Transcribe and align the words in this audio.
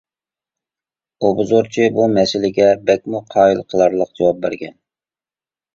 ئوبزورچى 1.27 1.87
بۇ 1.99 2.07
مەسىلىگە 2.15 2.73
بەكمۇ 2.89 3.25
قايىل 3.35 3.65
قىلارلىق 3.71 4.21
جاۋاب 4.21 4.45
بەرگەن. 4.49 4.79